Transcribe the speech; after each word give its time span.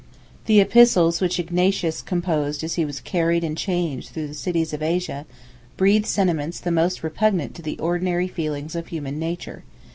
92 0.47 0.47
The 0.47 0.61
epistles 0.61 1.21
which 1.21 1.39
Ignatius 1.39 2.01
composed 2.01 2.63
as 2.63 2.73
he 2.73 2.85
was 2.85 2.99
carried 2.99 3.43
in 3.43 3.55
chains 3.55 4.09
through 4.09 4.25
the 4.29 4.33
cities 4.33 4.73
of 4.73 4.81
Asia, 4.81 5.27
breathe 5.77 6.07
sentiments 6.07 6.59
the 6.59 6.71
most 6.71 7.03
repugnant 7.03 7.53
to 7.53 7.61
the 7.61 7.77
ordinary 7.77 8.27
feelings 8.27 8.73
of 8.73 8.87
human 8.87 9.19
nature. 9.19 9.63